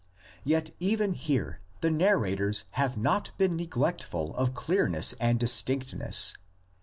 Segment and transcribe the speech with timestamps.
[0.43, 6.33] Yet even here the narrators have not been neglectful of clear ness and distinctness.